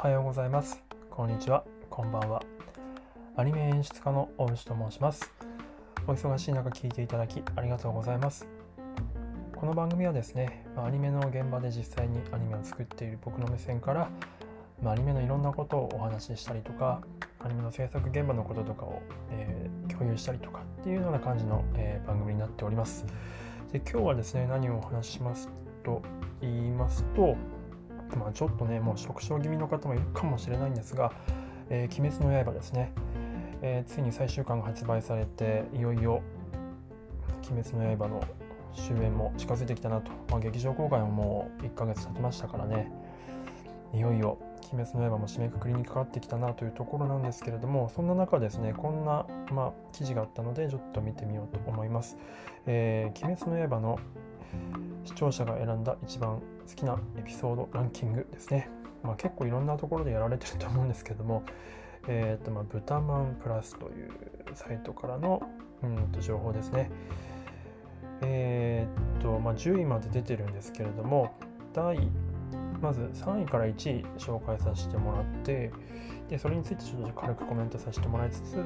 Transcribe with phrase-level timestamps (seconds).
[0.00, 0.80] はようございます。
[1.10, 1.64] こんにちは。
[1.90, 2.40] こんばんは。
[3.34, 5.28] アニメ演出家の大内と申します。
[6.06, 8.46] お忙しい中聞いていただきありがとうございます。
[9.56, 14.08] この番組はですね、アニメの現場で実際にアニメを作っている僕の目線から、
[14.84, 17.02] アニメのいろんなことをお話ししたりとか、
[17.40, 19.02] アニメの制作現場のこととかを、
[19.32, 23.04] えー、共有したりとかっていうような感じの、えー、番組になっております。
[23.72, 25.48] で今日はですね、何をお話しします
[25.82, 26.02] と
[26.40, 27.36] 言いますと、
[28.16, 31.12] まあ、ちょっとね、もう縮小気味の方もいるかもしれないんですが、
[31.70, 32.92] えー、鬼滅の刃ですね、
[33.62, 36.22] えー、ついに最終巻が発売されて、いよいよ、
[37.50, 38.22] 鬼滅の刃の
[38.74, 42.90] 終焉も近づいてきたなと、まあ、劇場公開ももう1ヶ月経ちましたからね、
[43.92, 44.38] いよいよ、
[44.72, 52.16] 鬼滅の刃も締めくくりにかかってきたなというところなんですけれども、そんな中ですね、こんな、まあ、記事があったので、ちょっと見てみようと思います。
[52.66, 53.98] えー、鬼滅の刃の
[55.04, 58.68] 視聴者が選んだ一番好きなエピソードランキングですね。
[59.02, 61.42] まあ、結構いろんなところでやられてると思うんですけども、
[62.08, 64.10] えーとまあ、ブタマンプラスという
[64.54, 65.42] サイトからの
[65.82, 66.90] うんと情報ですね。
[68.20, 71.34] えー、っと、まあ、10位まで出てるんですけれども、
[71.72, 72.10] 第
[72.80, 75.70] まず3位から1位紹介させてもらって、
[76.28, 78.56] でそれについてちょっと軽くコメントさせてもらいつつ、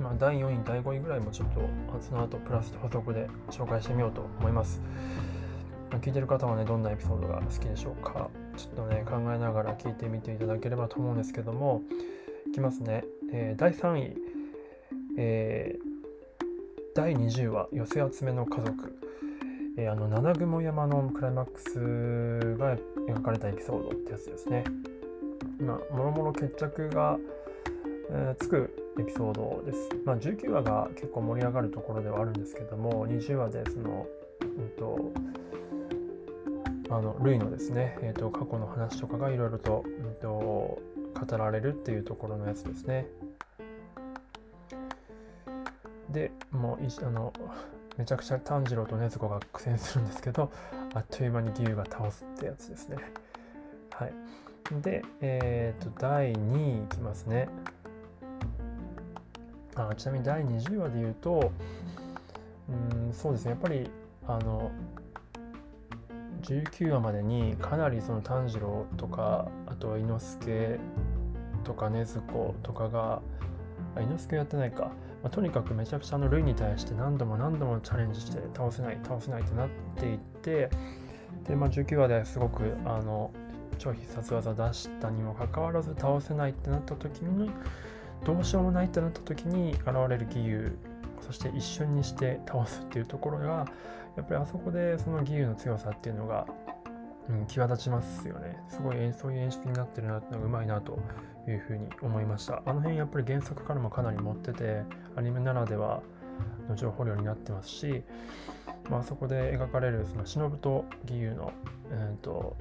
[0.00, 1.60] まあ、第4位、第5位ぐらいもちょっと
[2.00, 4.80] その後プラスと補足で紹介してみようと思います。
[5.98, 11.82] 聞いてる方はね、どんなエピソードが好きでしょうかちょっとね、考えながら聞いてみていただければと思うんですけども、
[12.48, 13.04] いきますね。
[13.32, 14.16] えー、第3位、
[15.18, 15.82] えー、
[16.94, 18.98] 第20話、寄せ集めの家族。
[19.76, 22.76] えー、あの、七雲山のクライマックスが
[23.08, 24.64] 描かれたエピソードってやつですね。
[25.60, 27.18] まあ、もろもろ決着が、
[28.10, 29.88] えー、つくエピソードです。
[30.04, 34.06] まあ、19話が結構盛り上がるところではあるんですけども、20話でその、
[34.42, 35.12] うんと、
[36.92, 43.06] あのルイのですね、えーと、過去の話とかがいろいろと,、うんと、語られるっていうところのやつですね。
[46.10, 47.32] でもうあの
[47.96, 50.52] めちゃくちゃ炭治郎と禰豆子が苦戦するんですけど
[50.94, 52.98] あっという間に義勇が倒すってやつですね。
[53.90, 54.12] はい。
[54.82, 57.48] で、えっ、ー、と、第2位いきますね。
[59.74, 61.50] あちなみに第20話で言うと、
[62.68, 63.90] うん、そうですね、やっぱり、
[64.26, 64.70] あの、
[66.42, 70.78] 19話までにかなりその炭治郎とかあとは伊之助
[71.64, 73.22] とか禰豆子とかが
[73.96, 74.92] 伊之助やってないか、ま
[75.24, 80.70] あ、とにかくめちゃくちゃあのルイに対して何度も何度もチャレンジして倒せない倒せないってなっていって
[81.46, 83.30] で、まあ、19話ですごくあの
[83.78, 87.50] 超必殺技出したにもかかわらず倒せないってなった時に
[88.24, 90.76] どうしようもないってなった時に現れる義勇
[91.22, 93.66] そして一瞬にして倒すっていうところが
[94.16, 96.46] やっぱりあそこでその義勇の強さっていうのが、
[97.30, 98.58] うん、際立ちますよね。
[98.68, 100.98] すごいそういう演出になってるなっていうのがうまいなと
[101.48, 102.62] いうふうに思いました。
[102.66, 104.82] あの辺やっぱり原作からもかなり持ってて、
[105.16, 106.02] アニメならでは
[106.68, 108.02] の情報量になってますし、
[108.90, 111.52] まあそこで描かれるその忍と義勇の、
[111.90, 112.56] えーと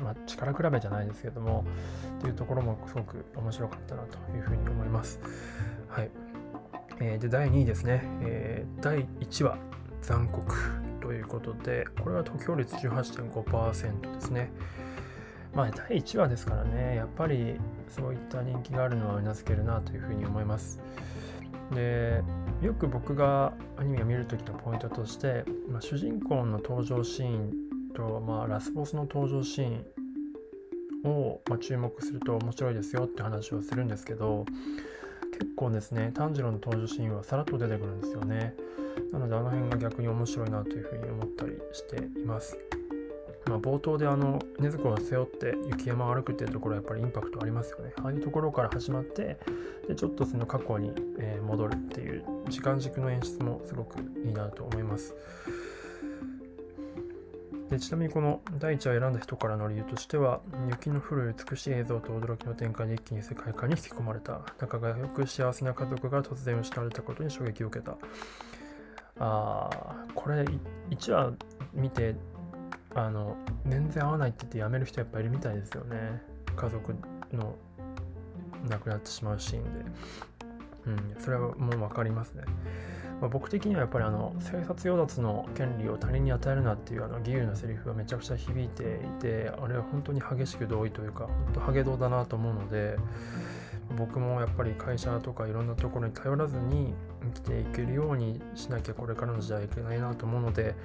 [0.00, 1.64] まあ、力比べじゃないですけども、
[2.18, 5.20] っていうところもすごく面白かったなというふうに思います。
[5.88, 6.10] はい。
[7.00, 8.02] えー、で、第2位ですね。
[8.22, 9.58] えー、第1話、
[10.02, 10.54] 残酷
[11.00, 14.50] ということで、これは得票率18.5%ですね。
[15.54, 20.80] まあ、第1話ですからね、やっぱりそういった人気があるのはうなずけるなというふうに思います。
[21.72, 22.22] で、
[22.62, 27.52] よく僕がアニメを見るときのポイントとして、まあ、主人公の登場シーン
[27.94, 29.84] と、まあ、ラスボスの登場シー
[31.04, 34.44] ンを、まあ、注目すると面白いですよって話をするんですけど、
[35.38, 38.54] 結構ですね、炭治郎の登場シーンはさらっと出てくるんですよね。
[39.12, 42.58] なのであの辺が逆に面白いなというふうに思ったりしています。
[43.46, 47.92] まあ、冒頭であの禰豆子を背負って雪山を歩くっていうところはやっぱりインパクトありますよね。
[47.96, 49.38] ああいうところから始まって
[49.86, 50.92] でちょっとその過去に、
[51.46, 55.14] 戻るっていう時間軸の演出もすごくいいなと思います。
[57.70, 67.96] でちなみにこの第一話選んだ人からの理由としては雪の降る美しい映像と驚きの展開に一気に世界観に引き込まれた仲がよく幸せな家族が突然失われたことに衝撃を受けた。
[69.20, 70.44] あーこれ
[70.90, 71.32] 1話
[71.74, 72.14] 見て
[72.94, 73.36] あの
[73.66, 76.22] 全然合わないって言ってやめる人やっぱいるみたいですよね。
[76.56, 76.94] 家族
[77.32, 77.56] の
[78.68, 79.84] 亡くなってしまうシーンで。
[80.88, 82.44] うんそれはもう分かりますね
[83.20, 92.96] まあ、僕的にはやっぱりあの生殺与奪の権利を他人に与えるなっていうあの義勇のセリフがめちゃくちゃ響いていてあれは本当に激しく同意というか本当ハゲドだなと思うので
[93.96, 96.94] 僕もやっぱり会社とかいろんなところに頼らずに
[97.34, 100.76] 生きていけるようにしなきゃこれからの時代いけないなと思うので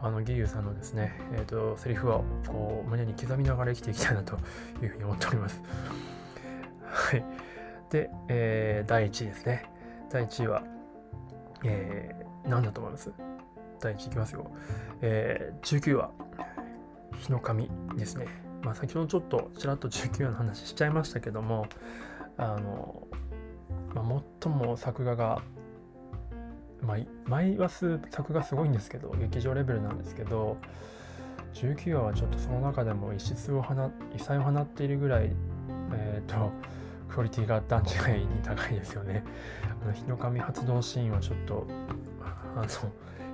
[0.00, 4.36] あの義勇さんのですね、えーと、セリフをこう胸に刻みながら生きていきたいなと
[4.82, 5.62] いうふうに思っております。
[6.82, 7.24] はい。
[7.94, 9.70] で、えー、第1位ですね。
[10.10, 10.64] 第1位は、
[11.62, 13.12] えー、何だと思います？
[13.78, 14.50] 第1位いきますよ。
[15.00, 16.10] えー、19話、
[17.20, 18.26] 日の神ですね。
[18.64, 21.68] まあ、先ほどちょっとちらっと19話の話しちゃいましたけども、
[22.36, 23.06] あの、
[23.94, 25.40] まあ、最も作画が
[26.82, 30.58] まあ、毎話作がすごいんですけど劇場レベルなんですけど
[31.54, 35.30] 19話はちょっとその中でも異質を放異彩を放っているぐらい、
[35.94, 36.52] えーと、
[37.14, 39.22] クオリティが段違いに高いですよね。
[39.82, 41.64] あの日の神発動シーンはちょっと
[42.20, 42.64] あの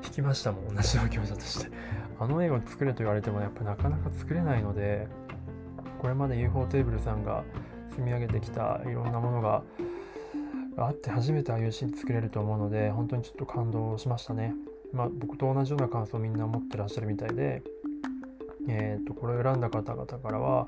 [0.05, 1.71] 引きましたもん同じ同業者として。
[2.19, 5.09] あの映画を作れと言われてもやっぱなかなか作れないので
[5.99, 7.45] これまで UFO テーブルさんが
[7.89, 9.63] 積み上げてきたいろんなものが
[10.77, 14.55] あって初めてああいうシーン作れると思うので本当にちょっと感動しましたね。
[14.93, 17.63] まあ、僕と同じような感想をみんな持ってらっしゃるみたいで、
[18.69, 20.67] えっ、とこれを選んだ方々からは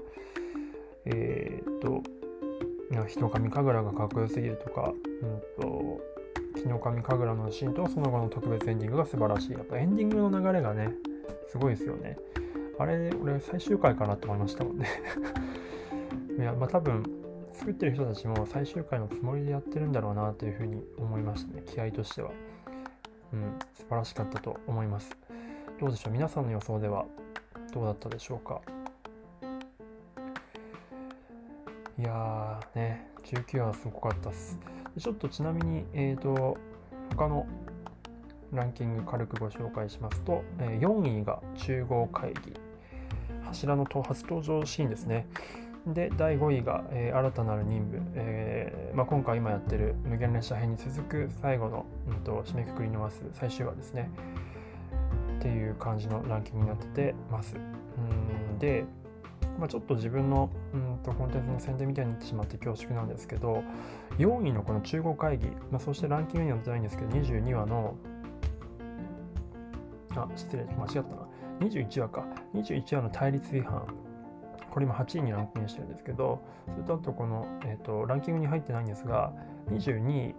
[1.05, 2.03] えっ、と
[3.07, 4.93] 日の神神楽がかっこよすぎるとか、
[5.23, 6.01] うんと、
[6.57, 9.53] 日の神神楽のシーンとその後の特別エンディングが素晴らしい。
[9.53, 10.93] やっぱエンディングの流れがね、
[11.49, 12.19] すごいですよね。
[12.79, 14.87] あれ、俺最終回かなと思いましたもんね
[16.39, 17.05] いや、まあ多分、
[17.53, 21.63] 作ってる人たちも最終回のつもりでやってるんだろうなというふうに思いましたね。
[21.67, 22.31] 気合としては。
[23.33, 25.17] うん、素晴らしかったと思います。
[25.81, 26.13] どうでしょう？
[26.13, 27.07] 皆さんの予想では
[27.73, 28.61] どうだったでしょうか？
[32.03, 34.59] いやーね、19話すごかったっす。
[34.99, 36.59] ちょっとちなみに、えっ、ー、と、
[37.11, 37.47] 他の
[38.53, 42.55] ランキング軽くご紹介しますと、え、4位が中合会議。
[43.45, 45.29] 柱の初登場シーンですね。
[45.87, 54.11] で、第5位が、えー、新たなる任務、えーまあ、今回今やってる無限列車編に続く最後の、うんと、締めくくりのます最終話ですね。
[55.39, 57.55] っていう感じのランキングになっててます。
[57.55, 58.87] うんで、
[59.59, 63.63] まあ、ちょっと自分のうんとコンテンツの宣伝みたいになってしまって恐縮なんですけど、
[64.19, 67.95] 4位のこの中国会議、まあ、そしてランキングには載ってないんですけど、22話の、
[70.17, 71.07] あ、失礼、間違ったな。
[71.61, 72.27] 21話か。
[72.55, 73.87] 21話の対立違反。
[74.71, 76.41] これ今8位にランクインしてるんですけど、
[76.73, 79.33] それとあとこの、えーと、ランキングに入ってないんですが、
[79.71, 80.35] 22位、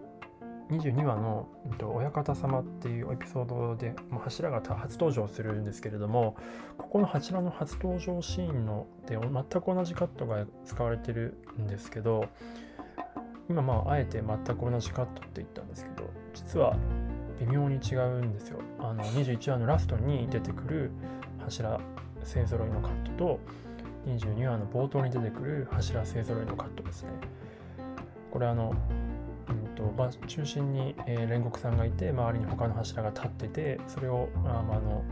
[0.80, 1.48] 22話の、
[1.94, 6.36] 親方様っていうエピソードで、柱が初登場するんですけれども、
[6.78, 12.26] ここの柱の初登場シーンので全く同じカットが使われてるんですけど、
[13.50, 16.76] 今まああえて全く同じカットって言ったんですけど、実は
[17.40, 18.60] 微妙に違うんですよ。
[18.80, 20.92] あの21話のラストに出てくる
[21.40, 21.80] 柱
[22.24, 23.40] 勢ぞろいのカットと、
[24.06, 27.10] 22話の冒頭に出てくる柱勢ぞろいのカットですね。
[28.32, 28.74] これあの、
[29.84, 35.04] とまあ、中心に、えー、煉獄さんがいて周りに他の柱が立っててそれをあ、まあ、の、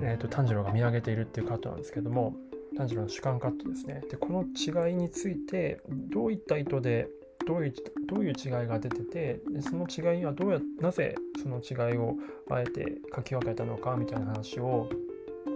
[0.00, 2.34] えーと、炭治郎が見上げているっていうカットなんですけども
[2.76, 4.02] 炭治郎の主観カットですね。
[4.10, 7.08] でこの違いについてどういった意図で
[7.46, 7.74] どういう
[8.06, 12.14] どういう違いが出ててその違いはどうやなぜその違いを
[12.50, 14.88] あえて書き分けたのかみたいな話を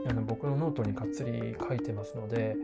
[0.09, 2.57] あの僕のノートにがっつり書いてますので、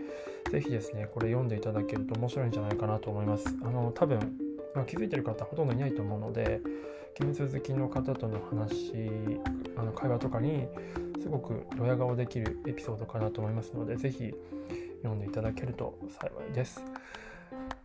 [0.51, 3.45] ぜひですね、これ読んでいただけると面白いんじゃないかなと思います。
[3.63, 4.21] あの、多分、
[4.75, 6.61] まあ、気づいてる方ほとんどいないと思うので、
[7.21, 9.11] 鬼滅好きの方との話、
[9.77, 10.67] あの会話とかに
[11.21, 14.35] すごくドヤ顔できるエピソードかなと思いますので、是非
[15.03, 16.83] 読んでいただけると幸いです。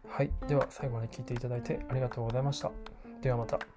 [0.07, 0.31] はい。
[0.47, 2.71] では、最後まで聞いていただいてありがとうございました。
[3.21, 3.76] ではまた。